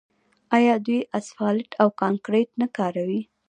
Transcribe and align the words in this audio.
آیا 0.57 0.75
دوی 0.85 0.99
اسفالټ 1.19 1.69
او 1.81 1.87
کانکریټ 2.01 2.49
نه 2.61 2.67
کاروي؟ 2.77 3.21